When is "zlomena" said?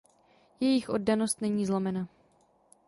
1.65-2.07